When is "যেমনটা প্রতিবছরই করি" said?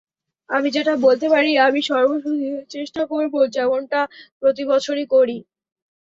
3.55-5.37